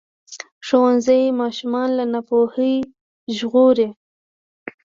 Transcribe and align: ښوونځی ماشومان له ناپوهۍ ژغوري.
ښوونځی 0.65 1.21
ماشومان 1.41 1.89
له 1.97 2.05
ناپوهۍ 2.13 2.75
ژغوري. 3.37 3.87